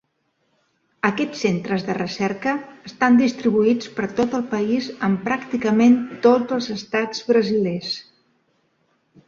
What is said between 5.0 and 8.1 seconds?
en pràcticament tots els estats brasilers.